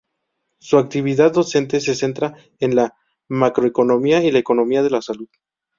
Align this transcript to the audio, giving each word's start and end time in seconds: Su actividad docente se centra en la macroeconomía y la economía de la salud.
Su 0.57 0.79
actividad 0.79 1.31
docente 1.31 1.79
se 1.79 1.93
centra 1.93 2.33
en 2.57 2.75
la 2.75 2.95
macroeconomía 3.29 4.23
y 4.23 4.31
la 4.31 4.39
economía 4.39 4.81
de 4.81 4.89
la 4.89 5.03
salud. 5.03 5.29